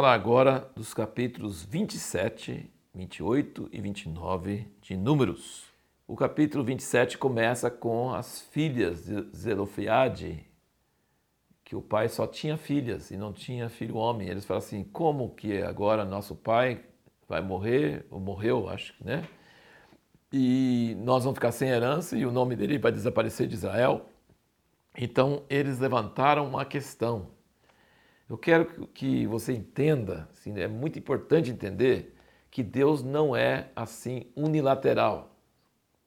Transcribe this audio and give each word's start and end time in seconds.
falar 0.00 0.14
agora 0.14 0.66
dos 0.74 0.94
capítulos 0.94 1.62
27, 1.62 2.72
28 2.94 3.68
e 3.70 3.82
29 3.82 4.66
de 4.80 4.96
Números. 4.96 5.64
O 6.08 6.16
capítulo 6.16 6.64
27 6.64 7.18
começa 7.18 7.70
com 7.70 8.10
as 8.10 8.40
filhas 8.40 9.04
de 9.04 9.28
Zelofeade, 9.36 10.46
que 11.62 11.76
o 11.76 11.82
pai 11.82 12.08
só 12.08 12.26
tinha 12.26 12.56
filhas 12.56 13.10
e 13.10 13.18
não 13.18 13.30
tinha 13.30 13.68
filho 13.68 13.96
homem. 13.96 14.26
Eles 14.26 14.46
falam 14.46 14.62
assim: 14.62 14.84
como 14.84 15.34
que 15.34 15.60
agora 15.60 16.02
nosso 16.02 16.34
pai 16.34 16.82
vai 17.28 17.42
morrer, 17.42 18.06
ou 18.10 18.18
morreu, 18.18 18.70
acho, 18.70 18.94
né? 19.04 19.28
E 20.32 20.96
nós 21.00 21.24
vamos 21.24 21.36
ficar 21.36 21.52
sem 21.52 21.68
herança 21.68 22.16
e 22.16 22.24
o 22.24 22.32
nome 22.32 22.56
dele 22.56 22.78
vai 22.78 22.90
desaparecer 22.90 23.46
de 23.46 23.54
Israel. 23.54 24.06
Então 24.96 25.42
eles 25.50 25.78
levantaram 25.78 26.48
uma 26.48 26.64
questão. 26.64 27.38
Eu 28.30 28.38
quero 28.38 28.86
que 28.86 29.26
você 29.26 29.52
entenda, 29.52 30.28
assim, 30.30 30.56
é 30.56 30.68
muito 30.68 30.96
importante 30.96 31.50
entender 31.50 32.14
que 32.48 32.62
Deus 32.62 33.02
não 33.02 33.34
é 33.34 33.72
assim 33.74 34.30
unilateral. 34.36 35.34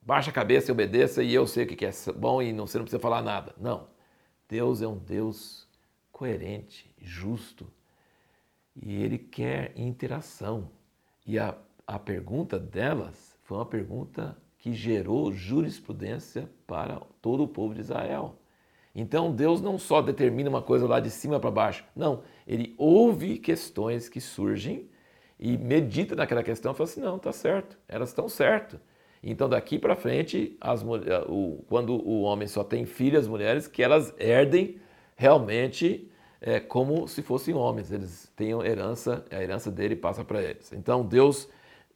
Baixa 0.02 0.30
a 0.30 0.34
cabeça 0.34 0.72
e 0.72 0.72
obedeça 0.72 1.22
e 1.22 1.34
eu 1.34 1.46
sei 1.46 1.66
o 1.66 1.68
que 1.68 1.86
é 1.86 1.92
bom 2.16 2.42
e 2.42 2.54
você 2.54 2.78
não 2.78 2.86
precisa 2.86 3.02
falar 3.02 3.22
nada. 3.22 3.54
Não. 3.58 3.90
Deus 4.48 4.82
é 4.82 4.88
um 4.88 4.98
Deus 4.98 5.68
coerente, 6.14 6.90
justo 6.98 7.68
e 8.74 9.04
ele 9.04 9.18
quer 9.18 9.74
interação. 9.76 10.70
E 11.28 11.38
a, 11.38 11.54
a 11.86 12.00
pergunta 12.00 12.58
delas 12.58 13.38
foi 13.42 13.58
uma 13.58 13.66
pergunta 13.66 14.38
que 14.60 14.74
gerou 14.74 15.34
jurisprudência 15.34 16.50
para 16.66 17.02
todo 17.22 17.44
o 17.44 17.50
povo 17.50 17.74
de 17.74 17.82
Israel. 17.82 18.40
Então 18.96 19.32
Deus 19.32 19.62
não 19.62 19.78
só 19.78 20.02
determina 20.02 20.50
uma 20.50 20.62
coisa 20.62 20.88
lá 20.88 21.00
de 21.00 21.10
cima 21.10 21.40
para 21.40 21.50
baixo, 21.50 21.84
não, 21.96 22.22
ele 22.48 22.76
ouve 22.78 23.40
questões 23.40 24.08
que 24.08 24.22
surgem 24.22 24.88
e 25.40 25.58
medita 25.58 26.16
naquela 26.16 26.44
questão 26.44 26.72
e 26.72 26.76
fala 26.76 26.90
assim: 26.90 27.02
não, 27.02 27.18
está 27.18 27.32
certo, 27.32 27.78
elas 27.88 28.10
estão 28.10 28.30
certo. 28.30 28.80
Então 29.24 29.48
daqui 29.50 29.80
para 29.80 29.96
frente, 29.96 30.58
as, 30.60 30.84
o, 31.28 31.64
quando 31.68 31.94
o 31.94 32.22
homem 32.22 32.48
só 32.48 32.64
tem 32.64 32.86
filhas 32.86 33.28
mulheres, 33.28 33.68
que 33.68 33.82
elas 33.82 34.14
herdem 34.20 34.78
realmente 35.16 36.10
é, 36.42 36.60
como 36.60 37.08
se 37.08 37.22
fossem 37.22 37.54
homens, 37.54 37.92
eles 37.92 38.32
tenham 38.36 38.64
herança, 38.66 39.24
a 39.32 39.42
herança 39.42 39.72
dele 39.72 39.96
passa 39.96 40.26
para 40.26 40.42
eles. 40.42 40.74
Então 40.74 41.06
Deus 41.06 41.50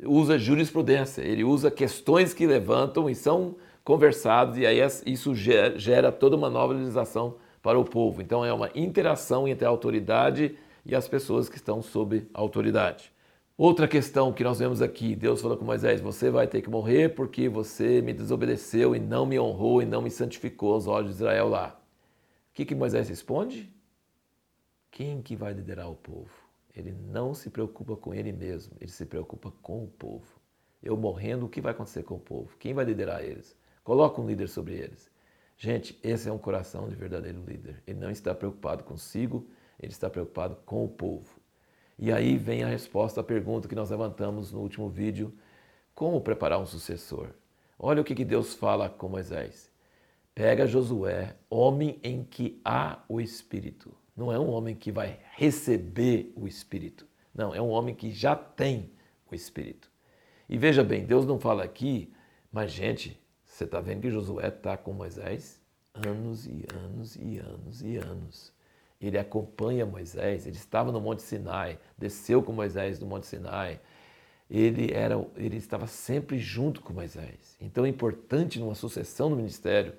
usa 0.03 0.39
jurisprudência, 0.39 1.21
ele 1.21 1.43
usa 1.43 1.69
questões 1.69 2.33
que 2.33 2.47
levantam 2.47 3.09
e 3.09 3.15
são 3.15 3.57
conversados, 3.87 4.57
e 4.57 4.65
aí 4.65 4.79
isso 5.05 5.33
gera, 5.33 6.11
toda 6.11 6.35
uma 6.35 6.49
nova 6.49 6.73
legislação 6.73 7.35
para 7.61 7.79
o 7.79 7.85
povo. 7.85 8.21
Então 8.21 8.43
é 8.43 8.51
uma 8.51 8.69
interação 8.75 9.47
entre 9.47 9.65
a 9.65 9.69
autoridade 9.69 10.57
e 10.85 10.93
as 10.93 11.07
pessoas 11.07 11.47
que 11.47 11.55
estão 11.55 11.81
sob 11.81 12.27
autoridade. 12.33 13.13
Outra 13.57 13.87
questão 13.87 14.33
que 14.33 14.43
nós 14.43 14.59
vemos 14.59 14.81
aqui, 14.81 15.15
Deus 15.15 15.39
falou 15.41 15.55
com 15.55 15.63
Moisés: 15.63 16.01
Você 16.01 16.29
vai 16.29 16.47
ter 16.47 16.61
que 16.61 16.69
morrer 16.69 17.15
porque 17.15 17.47
você 17.47 18.01
me 18.01 18.11
desobedeceu 18.11 18.93
e 18.93 18.99
não 18.99 19.25
me 19.25 19.39
honrou 19.39 19.81
e 19.81 19.85
não 19.85 20.01
me 20.01 20.11
santificou 20.11 20.73
aos 20.73 20.85
olhos 20.85 21.11
de 21.11 21.15
Israel 21.15 21.47
lá. 21.47 21.79
O 22.51 22.55
que, 22.55 22.65
que 22.65 22.75
Moisés 22.75 23.07
responde? 23.07 23.73
Quem 24.91 25.21
que 25.21 25.33
vai 25.33 25.53
liderar 25.53 25.89
o 25.89 25.95
povo? 25.95 26.29
Ele 26.75 26.91
não 26.91 27.33
se 27.33 27.49
preocupa 27.49 27.95
com 27.95 28.13
ele 28.13 28.33
mesmo, 28.33 28.75
ele 28.81 28.91
se 28.91 29.05
preocupa 29.05 29.49
com 29.61 29.85
o 29.85 29.87
povo. 29.87 30.27
Eu 30.83 30.97
morrendo, 30.97 31.45
o 31.45 31.49
que 31.49 31.61
vai 31.61 31.71
acontecer 31.71 32.03
com 32.03 32.15
o 32.15 32.19
povo? 32.19 32.49
Quem 32.59 32.73
vai 32.73 32.83
liderar 32.83 33.23
eles? 33.23 33.55
Coloca 33.87 34.19
um 34.19 34.27
líder 34.27 34.49
sobre 34.49 34.73
eles. 34.73 35.09
Gente, 35.57 35.97
esse 36.03 36.27
é 36.27 36.31
um 36.33 36.37
coração 36.37 36.89
de 36.89 36.95
verdadeiro 36.95 37.41
líder. 37.47 37.81
Ele 37.87 37.97
não 37.97 38.11
está 38.11 38.35
preocupado 38.35 38.83
consigo, 38.83 39.47
ele 39.79 39.93
está 39.93 40.09
preocupado 40.09 40.57
com 40.65 40.83
o 40.83 40.89
povo. 40.89 41.39
E 41.97 42.11
aí 42.11 42.35
vem 42.35 42.65
a 42.65 42.67
resposta 42.67 43.21
à 43.21 43.23
pergunta 43.23 43.65
que 43.65 43.75
nós 43.75 43.89
levantamos 43.89 44.51
no 44.51 44.59
último 44.59 44.89
vídeo: 44.89 45.33
como 45.95 46.19
preparar 46.19 46.59
um 46.59 46.65
sucessor? 46.65 47.29
Olha 47.79 48.01
o 48.01 48.03
que 48.03 48.25
Deus 48.25 48.53
fala 48.55 48.89
com 48.89 49.07
Moisés. 49.07 49.71
Pega 50.35 50.67
Josué, 50.67 51.37
homem 51.49 51.97
em 52.03 52.25
que 52.25 52.59
há 52.65 53.01
o 53.07 53.21
Espírito. 53.21 53.95
Não 54.17 54.33
é 54.33 54.37
um 54.37 54.49
homem 54.49 54.75
que 54.75 54.91
vai 54.91 55.17
receber 55.37 56.33
o 56.35 56.45
Espírito. 56.45 57.07
Não, 57.33 57.55
é 57.55 57.61
um 57.61 57.69
homem 57.69 57.95
que 57.95 58.11
já 58.11 58.35
tem 58.35 58.91
o 59.31 59.33
Espírito. 59.33 59.89
E 60.49 60.57
veja 60.57 60.83
bem, 60.83 61.05
Deus 61.05 61.25
não 61.25 61.39
fala 61.39 61.63
aqui, 61.63 62.13
mas 62.51 62.69
gente, 62.69 63.17
você 63.57 63.63
está 63.63 63.79
vendo 63.79 64.01
que 64.01 64.11
Josué 64.11 64.47
está 64.47 64.77
com 64.77 64.93
Moisés 64.93 65.59
anos 65.93 66.45
e 66.45 66.65
anos 66.73 67.15
e 67.15 67.39
anos 67.39 67.81
e 67.81 67.97
anos 67.97 68.57
ele 68.99 69.17
acompanha 69.17 69.85
Moisés, 69.85 70.47
ele 70.47 70.55
estava 70.55 70.91
no 70.91 70.99
Monte 70.99 71.21
Sinai, 71.21 71.77
desceu 71.97 72.41
com 72.41 72.51
Moisés 72.51 72.99
no 72.99 73.05
Monte 73.05 73.27
Sinai. 73.27 73.79
Ele, 74.49 74.93
era, 74.93 75.23
ele 75.35 75.57
estava 75.57 75.87
sempre 75.87 76.39
junto 76.39 76.81
com 76.81 76.93
Moisés. 76.93 77.57
Então 77.61 77.85
é 77.85 77.89
importante 77.89 78.59
numa 78.59 78.75
sucessão 78.75 79.29
no 79.29 79.35
ministério 79.35 79.93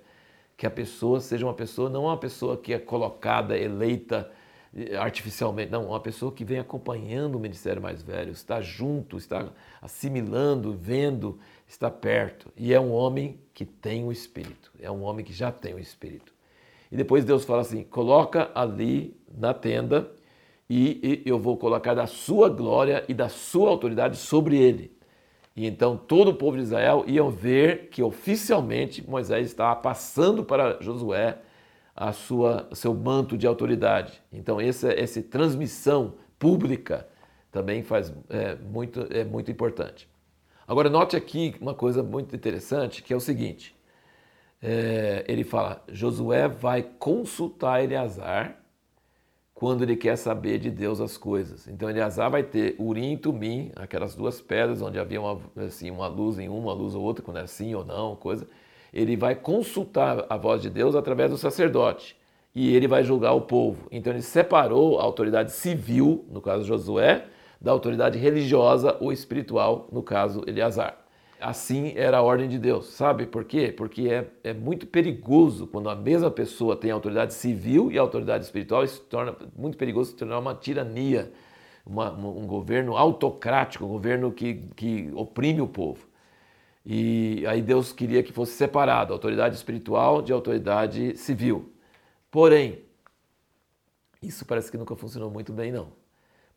que 0.57 0.67
a 0.67 0.71
pessoa 0.71 1.21
seja 1.21 1.47
uma 1.47 1.55
pessoa, 1.55 1.89
não 1.89 2.05
uma 2.05 2.17
pessoa 2.17 2.57
que 2.57 2.73
é 2.73 2.79
colocada, 2.79 3.57
eleita 3.57 4.29
eh, 4.75 4.97
artificialmente, 4.97 5.71
não, 5.71 5.87
uma 5.87 6.01
pessoa 6.01 6.33
que 6.33 6.45
vem 6.45 6.59
acompanhando 6.59 7.37
o 7.37 7.39
ministério 7.39 7.81
mais 7.81 8.03
velho, 8.03 8.33
está 8.33 8.61
junto, 8.61 9.17
está 9.17 9.53
assimilando, 9.81 10.73
vendo, 10.73 11.39
está 11.69 11.91
perto. 11.91 12.51
E 12.57 12.73
é 12.73 12.81
um 12.81 12.91
homem 12.91 13.39
que 13.53 13.65
tem 13.67 14.05
o 14.05 14.11
Espírito, 14.11 14.73
é 14.81 14.91
um 14.91 15.03
homem 15.03 15.25
que 15.25 15.33
já 15.33 15.53
tem 15.53 15.75
o 15.75 15.79
Espírito. 15.79 16.33
E 16.91 16.97
depois 16.97 17.25
Deus 17.25 17.45
fala 17.45 17.61
assim: 17.61 17.85
coloca 17.85 18.51
ali 18.55 19.15
na 19.37 19.53
tenda 19.53 20.11
e, 20.69 21.23
eu 21.25 21.39
vou 21.39 21.57
colocar 21.57 21.95
da 21.95 22.07
sua 22.07 22.49
glória 22.49 23.05
e 23.09 23.15
da 23.15 23.29
sua 23.29 23.69
autoridade 23.69 24.17
sobre 24.17 24.57
ele. 24.57 24.97
E 25.55 25.67
então 25.67 25.97
todo 25.97 26.29
o 26.31 26.35
povo 26.35 26.57
de 26.57 26.63
Israel 26.63 27.05
iam 27.07 27.31
ver 27.31 27.89
que 27.89 28.03
oficialmente 28.03 29.09
Moisés 29.09 29.47
estava 29.47 29.75
passando 29.77 30.45
para 30.45 30.79
Josué 30.81 31.39
a 31.95 32.13
sua 32.13 32.69
seu 32.73 32.95
manto 32.95 33.37
de 33.37 33.47
autoridade. 33.47 34.23
Então 34.33 34.61
essa, 34.61 34.93
essa 34.93 35.21
transmissão 35.23 36.15
pública 36.39 37.09
também 37.51 37.83
faz 37.83 38.13
é, 38.31 38.55
muito 38.55 39.07
é 39.11 39.25
muito 39.25 39.51
importante. 39.51 40.09
Agora 40.69 40.91
note 40.91 41.17
aqui 41.17 41.55
uma 41.63 41.73
coisa 41.73 42.03
muito 42.03 42.37
interessante 42.37 43.03
que 43.03 43.15
é 43.15 43.17
o 43.17 43.21
seguinte: 43.21 43.75
é, 44.63 45.25
ele 45.27 45.43
fala: 45.43 45.83
Josué 45.91 46.47
vai 46.47 46.83
consultar 46.83 47.83
Eleazar 47.83 48.55
quando 49.55 49.83
ele 49.83 49.97
quer 49.97 50.17
saber 50.17 50.59
de 50.59 50.71
Deus 50.71 51.01
as 51.01 51.17
coisas. 51.17 51.67
Então 51.67 51.89
Eleazar 51.89 52.31
vai 52.31 52.43
ter 52.43 52.77
Urim 52.79 53.15
e 53.15 53.17
Tumim, 53.17 53.73
aquelas 53.77 54.15
duas 54.15 54.43
pedras 54.43 54.83
onde 54.83 54.99
havia 54.99 55.19
uma, 55.19 55.41
assim, 55.57 55.91
uma 55.91 56.07
luz 56.07 56.39
em 56.39 56.51
uma, 56.51 56.59
uma 56.59 56.73
luz 56.75 56.95
ou 56.95 57.03
outra, 57.03 57.25
quando 57.25 57.39
é 57.39 57.47
sim 57.47 57.75
ou 57.75 57.83
não, 57.83 58.15
coisa. 58.15 58.47
Ele 58.93 59.17
vai 59.17 59.35
consultar 59.35 60.27
a 60.29 60.37
voz 60.37 60.61
de 60.61 60.69
Deus 60.69 60.95
através 60.95 61.31
do 61.31 61.39
sacerdote 61.39 62.15
e 62.55 62.77
ele 62.77 62.87
vai 62.87 63.03
julgar 63.03 63.33
o 63.33 63.41
povo. 63.41 63.89
Então 63.91 64.13
ele 64.13 64.21
separou 64.21 65.01
a 65.01 65.03
autoridade 65.03 65.51
civil, 65.51 66.27
no 66.29 66.43
caso 66.43 66.65
Josué, 66.65 67.25
da 67.61 67.73
autoridade 67.73 68.19
religiosa 68.19 68.97
ou 69.01 69.13
espiritual, 69.13 69.89
no 69.93 70.03
caso 70.03 70.43
Eleazar. 70.47 70.97
Assim 71.41 71.93
era 71.97 72.19
a 72.19 72.23
ordem 72.23 72.49
de 72.49 72.59
Deus. 72.59 72.87
Sabe 72.87 73.27
por 73.27 73.45
quê? 73.45 73.73
Porque 73.77 74.09
é, 74.09 74.29
é 74.43 74.53
muito 74.53 74.87
perigoso 74.87 75.67
quando 75.67 75.89
a 75.89 75.95
mesma 75.95 76.31
pessoa 76.31 76.77
tem 76.77 76.91
autoridade 76.91 77.35
civil 77.35 77.93
e 77.93 77.99
autoridade 77.99 78.45
espiritual, 78.45 78.83
isso 78.83 79.01
torna 79.03 79.37
muito 79.57 79.79
perigoso 79.79 80.11
se 80.11 80.17
tornar 80.17 80.39
uma 80.39 80.55
tirania, 80.55 81.33
uma, 81.87 82.11
um 82.13 82.47
governo 82.47 82.97
autocrático, 82.97 83.85
um 83.85 83.89
governo 83.89 84.33
que, 84.33 84.55
que 84.75 85.11
oprime 85.15 85.61
o 85.61 85.69
povo. 85.69 86.09
E 86.85 87.45
aí 87.47 87.63
Deus 87.63 87.93
queria 87.93 88.23
que 88.23 88.33
fosse 88.33 88.53
separado 88.53 89.13
autoridade 89.13 89.55
espiritual 89.55 90.23
de 90.23 90.33
autoridade 90.33 91.17
civil. 91.17 91.73
Porém, 92.31 92.83
isso 94.23 94.45
parece 94.45 94.71
que 94.71 94.77
nunca 94.77 94.97
funcionou 94.97 95.31
muito 95.31 95.53
bem, 95.53 95.71
não. 95.71 95.98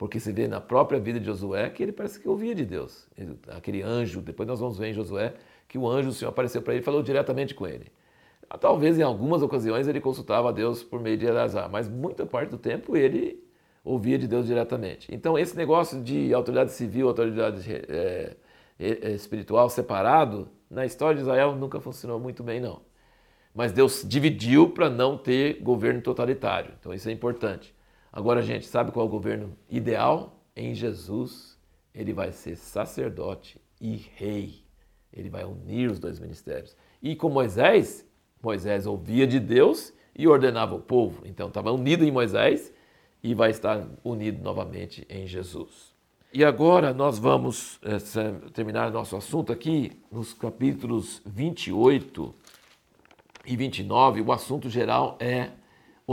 Porque 0.01 0.19
se 0.19 0.31
vê 0.31 0.47
na 0.47 0.59
própria 0.59 0.99
vida 0.99 1.19
de 1.19 1.27
Josué 1.27 1.69
que 1.69 1.83
ele 1.83 1.91
parece 1.91 2.19
que 2.19 2.27
ouvia 2.27 2.55
de 2.55 2.65
Deus. 2.65 3.07
Ele, 3.15 3.37
aquele 3.49 3.83
anjo, 3.83 4.19
depois 4.19 4.49
nós 4.49 4.59
vamos 4.59 4.75
ver 4.75 4.87
em 4.87 4.93
Josué 4.93 5.35
que 5.67 5.77
o 5.77 5.87
anjo, 5.87 6.09
o 6.09 6.11
Senhor 6.11 6.31
apareceu 6.31 6.59
para 6.59 6.73
ele 6.73 6.81
e 6.81 6.83
falou 6.83 7.03
diretamente 7.03 7.53
com 7.53 7.67
ele. 7.67 7.85
Talvez 8.59 8.97
em 8.97 9.03
algumas 9.03 9.43
ocasiões 9.43 9.87
ele 9.87 10.01
consultava 10.01 10.49
a 10.49 10.51
Deus 10.51 10.81
por 10.81 10.99
meio 10.99 11.17
de 11.17 11.27
Eleazar, 11.27 11.69
mas 11.69 11.87
muita 11.87 12.25
parte 12.25 12.49
do 12.49 12.57
tempo 12.57 12.97
ele 12.97 13.47
ouvia 13.83 14.17
de 14.17 14.27
Deus 14.27 14.47
diretamente. 14.47 15.07
Então 15.13 15.37
esse 15.37 15.55
negócio 15.55 16.01
de 16.01 16.33
autoridade 16.33 16.71
civil, 16.71 17.07
autoridade 17.07 17.63
é, 17.71 18.35
espiritual 19.13 19.69
separado, 19.69 20.49
na 20.67 20.83
história 20.83 21.17
de 21.17 21.21
Israel 21.21 21.55
nunca 21.55 21.79
funcionou 21.79 22.19
muito 22.19 22.41
bem 22.41 22.59
não. 22.59 22.81
Mas 23.53 23.71
Deus 23.71 24.03
dividiu 24.03 24.71
para 24.71 24.89
não 24.89 25.15
ter 25.15 25.61
governo 25.61 26.01
totalitário. 26.01 26.73
Então 26.79 26.91
isso 26.91 27.07
é 27.07 27.11
importante. 27.11 27.71
Agora, 28.11 28.41
gente, 28.41 28.65
sabe 28.65 28.91
qual 28.91 29.05
é 29.05 29.09
o 29.09 29.11
governo 29.11 29.55
ideal? 29.69 30.43
Em 30.55 30.75
Jesus, 30.75 31.57
ele 31.93 32.11
vai 32.11 32.31
ser 32.31 32.57
sacerdote 32.57 33.61
e 33.79 33.95
rei. 34.15 34.65
Ele 35.13 35.29
vai 35.29 35.45
unir 35.45 35.89
os 35.89 35.99
dois 35.99 36.19
ministérios. 36.19 36.75
E 37.01 37.15
com 37.15 37.29
Moisés, 37.29 38.05
Moisés 38.41 38.85
ouvia 38.85 39.25
de 39.25 39.39
Deus 39.39 39.93
e 40.15 40.27
ordenava 40.27 40.75
o 40.75 40.79
povo. 40.79 41.23
Então 41.25 41.47
estava 41.47 41.71
unido 41.71 42.03
em 42.03 42.11
Moisés 42.11 42.73
e 43.23 43.33
vai 43.33 43.51
estar 43.51 43.87
unido 44.03 44.43
novamente 44.43 45.05
em 45.09 45.25
Jesus. 45.25 45.91
E 46.33 46.43
agora 46.45 46.93
nós 46.93 47.19
vamos 47.19 47.79
é, 47.83 47.97
terminar 48.51 48.91
nosso 48.91 49.15
assunto 49.15 49.51
aqui 49.51 49.91
nos 50.11 50.33
capítulos 50.33 51.21
28 51.25 52.33
e 53.45 53.55
29. 53.55 54.21
O 54.21 54.31
assunto 54.31 54.69
geral 54.69 55.17
é 55.19 55.51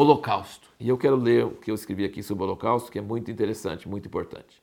Holocausto. 0.01 0.69
E 0.79 0.89
eu 0.89 0.97
quero 0.97 1.17
ler 1.17 1.45
o 1.45 1.51
que 1.51 1.73
eu 1.73 1.75
escrevi 1.75 2.05
aqui 2.05 2.23
sobre 2.23 2.45
o 2.45 2.47
Holocausto, 2.47 2.89
que 2.89 3.01
é 3.01 3.03
muito 3.03 3.33
interessante, 3.33 3.89
muito 3.89 4.07
importante. 4.07 4.63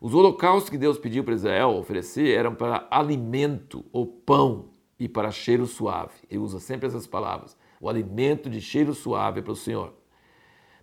Os 0.00 0.14
holocaustos 0.14 0.70
que 0.70 0.78
Deus 0.78 0.96
pediu 0.96 1.22
para 1.22 1.34
Israel 1.34 1.76
oferecer 1.76 2.34
eram 2.34 2.54
para 2.54 2.88
alimento 2.90 3.84
ou 3.92 4.06
pão 4.06 4.70
e 4.98 5.06
para 5.06 5.30
cheiro 5.30 5.66
suave. 5.66 6.14
Ele 6.30 6.38
usa 6.38 6.58
sempre 6.58 6.86
essas 6.86 7.06
palavras. 7.06 7.54
O 7.82 7.86
alimento 7.86 8.48
de 8.48 8.62
cheiro 8.62 8.94
suave 8.94 9.42
para 9.42 9.52
o 9.52 9.56
Senhor. 9.56 9.92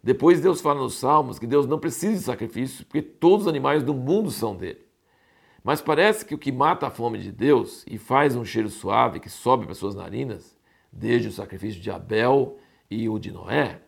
Depois 0.04 0.40
Deus 0.40 0.62
fala 0.62 0.82
nos 0.82 0.94
Salmos 0.94 1.40
que 1.40 1.48
Deus 1.48 1.66
não 1.66 1.80
precisa 1.80 2.14
de 2.14 2.24
sacrifícios 2.24 2.84
porque 2.84 3.02
todos 3.02 3.48
os 3.48 3.50
animais 3.50 3.82
do 3.82 3.96
mundo 3.96 4.30
são 4.30 4.56
dele. 4.56 4.86
Mas 5.64 5.82
parece 5.82 6.24
que 6.24 6.36
o 6.36 6.38
que 6.38 6.52
mata 6.52 6.86
a 6.86 6.92
fome 6.92 7.18
de 7.18 7.32
Deus 7.32 7.84
e 7.90 7.98
faz 7.98 8.36
um 8.36 8.46
cheiro 8.46 8.70
suave 8.70 9.20
que 9.20 9.32
sobe 9.32 9.66
para 9.66 9.74
suas 9.74 9.96
narinas, 9.96 10.56
desde 10.94 11.30
o 11.30 11.32
sacrifício 11.32 11.82
de 11.82 11.90
Abel 11.90 12.60
e 12.90 13.08
o 13.08 13.20
de 13.20 13.32
Noé, 13.32 13.82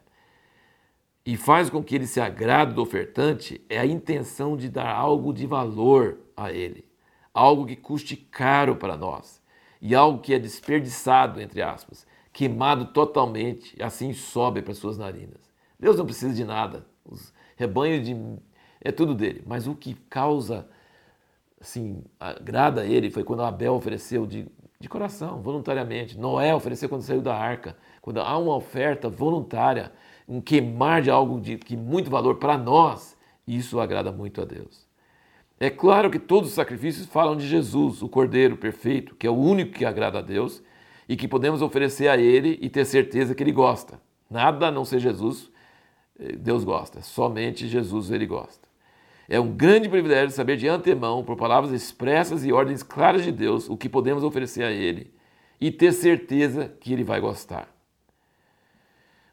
e 1.26 1.38
faz 1.38 1.70
com 1.70 1.84
que 1.84 1.96
ele 1.96 2.08
se 2.08 2.20
agrade 2.20 2.74
do 2.74 2.82
ofertante 2.82 3.64
é 3.70 3.80
a 3.80 3.86
intenção 3.86 4.58
de 4.58 4.70
dar 4.70 4.90
algo 4.90 5.34
de 5.34 5.46
valor 5.46 6.20
a 6.36 6.52
ele, 6.52 6.86
algo 7.34 7.66
que 7.66 7.76
custe 7.76 8.16
caro 8.16 8.76
para 8.76 8.98
nós 8.98 9.42
e 9.82 9.96
algo 9.96 10.20
que 10.20 10.34
é 10.34 10.40
desperdiçado, 10.40 11.42
entre 11.42 11.62
aspas, 11.62 12.06
queimado 12.32 12.86
totalmente, 12.88 13.76
e 13.78 13.84
assim 13.84 14.14
sobe 14.14 14.62
para 14.62 14.74
suas 14.74 14.98
narinas. 14.98 15.52
Deus 15.80 15.98
não 15.98 16.06
precisa 16.06 16.34
de 16.34 16.44
nada, 16.44 16.86
os 17.04 17.34
rebanhos 17.56 18.06
de 18.06 18.16
é 18.84 18.92
tudo 18.92 19.14
dele, 19.14 19.44
mas 19.46 19.68
o 19.68 19.76
que 19.76 19.94
causa 20.10 20.68
assim, 21.60 22.04
agrada 22.20 22.82
a 22.82 22.86
ele 22.86 23.12
foi 23.12 23.24
quando 23.24 23.44
Abel 23.44 23.76
ofereceu 23.76 24.26
de, 24.26 24.48
de 24.82 24.90
coração, 24.90 25.42
voluntariamente. 25.42 26.18
Noé 26.18 26.54
ofereceu 26.54 26.90
quando 26.90 27.04
saiu 27.04 27.22
da 27.22 27.36
arca. 27.36 27.78
Quando 28.02 28.20
há 28.20 28.38
uma 28.38 28.56
oferta 28.56 29.08
voluntária, 29.08 29.92
um 30.28 30.42
queimar 30.42 31.02
de 31.02 31.10
algo 31.10 31.40
de, 31.40 31.58
que 31.58 31.78
muito 31.78 32.10
valor 32.10 32.36
para 32.36 32.58
nós, 32.58 33.18
isso 33.48 33.80
agrada 33.80 34.12
muito 34.12 34.42
a 34.42 34.46
Deus. 34.46 34.88
É 35.60 35.70
claro 35.70 36.10
que 36.10 36.18
todos 36.18 36.50
os 36.50 36.56
sacrifícios 36.56 37.06
falam 37.06 37.36
de 37.38 37.48
Jesus, 37.48 38.02
o 38.02 38.10
Cordeiro 38.10 38.58
perfeito, 38.58 39.16
que 39.16 39.28
é 39.28 39.30
o 39.30 39.38
único 39.38 39.74
que 39.74 39.86
agrada 39.86 40.18
a 40.18 40.22
Deus 40.22 40.64
e 41.08 41.16
que 41.16 41.28
podemos 41.28 41.62
oferecer 41.62 42.08
a 42.08 42.18
Ele 42.18 42.58
e 42.62 42.70
ter 42.70 42.84
certeza 42.84 43.36
que 43.36 43.44
Ele 43.44 43.52
gosta. 43.52 44.02
Nada 44.30 44.68
a 44.68 44.72
não 44.72 44.84
ser 44.84 45.00
Jesus, 45.00 45.52
eh, 46.20 46.36
Deus 46.36 46.64
gosta, 46.64 47.02
somente 47.02 47.68
Jesus 47.68 48.10
Ele 48.10 48.26
gosta. 48.26 48.71
É 49.32 49.40
um 49.40 49.50
grande 49.50 49.88
privilégio 49.88 50.36
saber 50.36 50.58
de 50.58 50.68
antemão, 50.68 51.24
por 51.24 51.38
palavras 51.38 51.72
expressas 51.72 52.44
e 52.44 52.52
ordens 52.52 52.84
claras 52.84 53.24
de 53.24 53.32
Deus, 53.32 53.70
o 53.70 53.78
que 53.78 53.88
podemos 53.88 54.26
oferecer 54.26 54.62
a 54.62 54.72
Ele 54.72 55.10
e 55.58 55.72
ter 55.72 55.94
certeza 55.94 56.68
que 56.82 56.92
Ele 56.92 57.06
vai 57.06 57.22
gostar. 57.22 57.74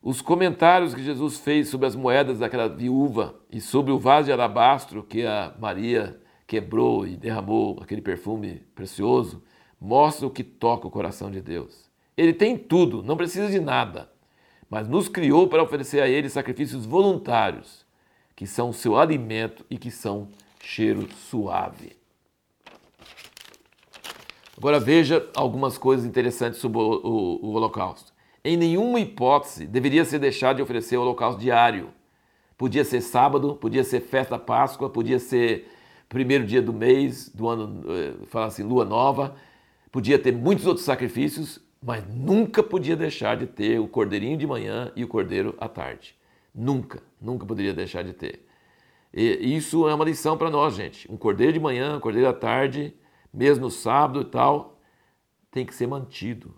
Os 0.01 0.23
comentários 0.23 0.95
que 0.95 1.03
Jesus 1.03 1.41
fez 1.41 1.69
sobre 1.69 1.89
as 1.89 1.97
moedas 1.97 2.39
daquela 2.39 2.69
viúva 2.69 3.41
e 3.51 3.61
sobre 3.61 3.91
o 3.91 3.99
vaso 3.99 4.27
de 4.27 4.33
alabastro 4.33 5.03
que 5.03 5.27
a 5.27 5.53
Maria 5.59 6.17
quebrou 6.47 7.05
e 7.05 7.17
derramou 7.17 7.81
aquele 7.83 8.01
perfume 8.01 8.63
precioso 8.77 9.43
mostram 9.81 10.29
o 10.29 10.33
que 10.33 10.45
toca 10.45 10.87
o 10.87 10.93
coração 10.93 11.29
de 11.29 11.41
Deus. 11.41 11.91
Ele 12.17 12.33
tem 12.33 12.57
tudo, 12.57 13.03
não 13.03 13.17
precisa 13.17 13.51
de 13.51 13.59
nada, 13.59 14.09
mas 14.71 14.87
nos 14.87 15.09
criou 15.09 15.49
para 15.49 15.61
oferecer 15.61 16.01
a 16.01 16.09
Ele 16.09 16.29
sacrifícios 16.29 16.87
voluntários, 16.87 17.88
que 18.39 18.47
são 18.47 18.73
seu 18.73 18.97
alimento 18.97 19.67
e 19.69 19.77
que 19.77 19.91
são 19.91 20.29
cheiro 20.63 21.09
suave. 21.13 21.97
Agora 24.57 24.79
veja 24.79 25.29
algumas 25.35 25.77
coisas 25.77 26.07
interessantes 26.07 26.61
sobre 26.61 26.79
o, 26.79 26.83
o, 26.83 27.47
o 27.47 27.51
Holocausto 27.55 28.13
em 28.45 28.57
nenhuma 28.57 29.01
hipótese 29.01 29.67
deveria 29.67 30.05
ser 30.05 30.21
deixado 30.21 30.57
de 30.57 30.63
oferecer 30.63 30.97
o 30.97 31.03
holocausto 31.03 31.41
diário. 31.41 31.89
Podia 32.57 32.85
ser 32.85 33.01
sábado, 33.01 33.57
podia 33.57 33.83
ser 33.83 34.01
festa 34.01 34.37
da 34.37 34.39
Páscoa, 34.39 34.89
podia 34.89 35.19
ser 35.19 35.69
primeiro 36.09 36.47
dia 36.47 36.63
do 36.63 36.73
mês, 36.73 37.29
do 37.29 37.49
ano, 37.49 37.85
eh, 37.93 38.15
fala 38.27 38.47
assim, 38.47 38.63
lua 38.63 38.85
nova, 38.85 39.35
podia 39.91 40.17
ter 40.17 40.33
muitos 40.33 40.65
outros 40.65 40.87
sacrifícios, 40.87 41.61
mas 41.83 42.05
nunca 42.09 42.63
podia 42.63 42.97
deixar 42.97 43.37
de 43.37 43.47
ter 43.47 43.81
o 43.81 43.89
cordeirinho 43.89 44.39
de 44.39 44.47
manhã 44.47 44.93
e 44.97 45.03
o 45.03 45.09
cordeiro 45.09 45.55
à 45.61 45.69
tarde. 45.69 46.18
Nunca, 46.61 47.01
nunca 47.21 47.47
poderia 47.47 47.73
deixar 47.73 48.03
de 48.03 48.13
ter. 48.13 48.45
E 49.15 49.57
isso 49.57 49.89
é 49.89 49.95
uma 49.95 50.05
lição 50.05 50.37
para 50.37 50.51
nós, 50.51 50.75
gente. 50.75 51.11
Um 51.11 51.17
cordeiro 51.17 51.53
de 51.53 51.61
manhã, 51.61 51.97
um 51.97 52.01
cordeiro 52.01 52.29
à 52.29 52.33
tarde, 52.33 52.97
mesmo 53.33 53.67
no 53.67 53.71
sábado 53.71 54.23
e 54.23 54.25
tal, 54.25 54.81
tem 55.53 55.65
que 55.65 55.73
ser 55.73 55.87
mantido. 55.87 56.53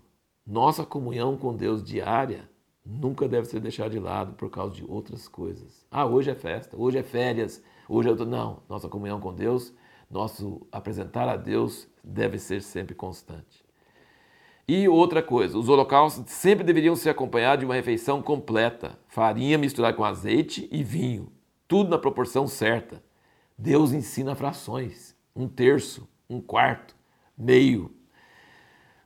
Nossa 0.45 0.83
comunhão 0.83 1.37
com 1.37 1.55
Deus 1.55 1.83
diária 1.83 2.49
nunca 2.83 3.27
deve 3.27 3.45
ser 3.45 3.59
deixada 3.59 3.91
de 3.91 3.99
lado 3.99 4.33
por 4.33 4.49
causa 4.49 4.73
de 4.73 4.83
outras 4.89 5.27
coisas. 5.27 5.85
Ah, 5.91 6.07
hoje 6.07 6.31
é 6.31 6.35
festa, 6.35 6.75
hoje 6.75 6.97
é 6.97 7.03
férias, 7.03 7.63
hoje 7.87 8.07
é 8.07 8.11
outro. 8.11 8.25
Não, 8.25 8.63
nossa 8.67 8.89
comunhão 8.89 9.19
com 9.19 9.31
Deus, 9.31 9.71
nosso 10.09 10.65
apresentar 10.71 11.29
a 11.29 11.37
Deus 11.37 11.87
deve 12.03 12.39
ser 12.39 12.63
sempre 12.63 12.95
constante. 12.95 13.60
E 14.73 14.87
outra 14.87 15.21
coisa, 15.21 15.57
os 15.57 15.67
holocaustos 15.67 16.31
sempre 16.31 16.63
deveriam 16.63 16.95
ser 16.95 17.09
acompanhados 17.09 17.59
de 17.59 17.65
uma 17.65 17.75
refeição 17.75 18.21
completa, 18.21 18.97
farinha 19.05 19.57
misturada 19.57 19.97
com 19.97 20.05
azeite 20.05 20.69
e 20.71 20.81
vinho, 20.81 21.29
tudo 21.67 21.89
na 21.89 21.97
proporção 21.97 22.47
certa. 22.47 23.03
Deus 23.57 23.91
ensina 23.91 24.33
frações, 24.33 25.13
um 25.35 25.45
terço, 25.45 26.07
um 26.29 26.39
quarto, 26.39 26.95
meio, 27.37 27.93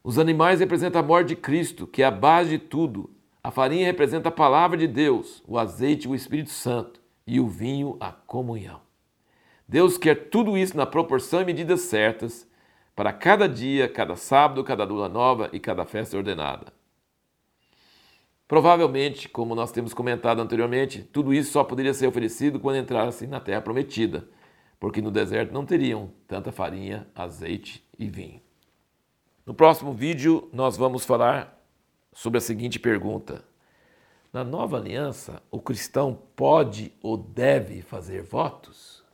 os 0.04 0.20
animais 0.20 0.60
representam 0.60 1.02
a 1.02 1.04
morte 1.04 1.30
de 1.30 1.36
Cristo, 1.36 1.88
que 1.88 2.04
é 2.04 2.06
a 2.06 2.12
base 2.12 2.52
de 2.52 2.60
tudo. 2.60 3.10
A 3.44 3.50
farinha 3.50 3.88
representa 3.88 4.30
a 4.30 4.32
palavra 4.32 4.78
de 4.78 4.86
Deus, 4.86 5.42
o 5.48 5.58
azeite, 5.58 6.08
o 6.08 6.14
Espírito 6.14 6.52
Santo 6.52 7.02
e 7.26 7.40
o 7.40 7.48
vinho, 7.48 7.98
a 8.00 8.12
comunhão. 8.12 8.82
Deus 9.68 9.98
quer 9.98 10.30
tudo 10.30 10.56
isso 10.56 10.78
na 10.78 10.86
proporção 10.86 11.42
e 11.42 11.46
medidas 11.46 11.82
certas 11.82 12.48
para 12.96 13.12
cada 13.12 13.48
dia, 13.50 13.90
cada 13.90 14.16
sábado, 14.16 14.64
cada 14.64 14.86
lua 14.86 15.10
nova 15.10 15.50
e 15.52 15.60
cada 15.60 15.86
festa 15.86 16.16
ordenada. 16.16 16.72
Provavelmente, 18.48 19.28
como 19.28 19.56
nós 19.56 19.72
temos 19.72 19.94
comentado 19.94 20.42
anteriormente, 20.42 21.02
tudo 21.02 21.34
isso 21.34 21.52
só 21.52 21.64
poderia 21.64 21.94
ser 21.94 22.08
oferecido 22.08 22.60
quando 22.60 22.78
entrassem 22.78 23.28
na 23.28 23.40
terra 23.40 23.62
prometida, 23.62 24.28
porque 24.80 25.02
no 25.02 25.12
deserto 25.12 25.52
não 25.52 25.66
teriam 25.66 26.12
tanta 26.28 26.52
farinha, 26.52 27.08
azeite 27.16 27.84
e 27.98 28.08
vinho. 28.08 28.40
No 29.46 29.54
próximo 29.54 29.94
vídeo, 29.94 30.48
nós 30.54 30.78
vamos 30.78 31.06
falar 31.06 31.60
sobre 32.14 32.38
a 32.38 32.42
seguinte 32.42 32.80
pergunta: 32.80 33.44
Na 34.32 34.44
nova 34.44 34.78
aliança, 34.78 35.42
o 35.52 35.60
cristão 35.60 36.18
pode 36.36 36.94
ou 37.02 37.18
deve 37.18 37.82
fazer 37.82 38.22
votos? 38.22 39.05